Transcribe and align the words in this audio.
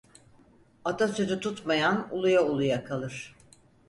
Ata 0.85 1.07
sözü 1.07 1.39
tutmayan, 1.39 2.07
uluya 2.11 2.43
uluya 2.45 2.83
kalır. 2.83 3.35